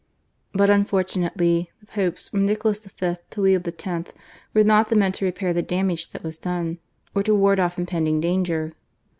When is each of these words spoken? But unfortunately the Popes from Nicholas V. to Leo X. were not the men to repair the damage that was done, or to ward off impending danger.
But 0.51 0.71
unfortunately 0.71 1.69
the 1.79 1.85
Popes 1.85 2.29
from 2.29 2.43
Nicholas 2.47 2.79
V. 2.79 3.17
to 3.29 3.39
Leo 3.41 3.61
X. 3.63 4.11
were 4.51 4.63
not 4.63 4.87
the 4.87 4.95
men 4.95 5.11
to 5.11 5.25
repair 5.25 5.53
the 5.53 5.61
damage 5.61 6.09
that 6.09 6.23
was 6.23 6.39
done, 6.39 6.79
or 7.13 7.21
to 7.21 7.35
ward 7.35 7.59
off 7.59 7.77
impending 7.77 8.19
danger. 8.19 8.73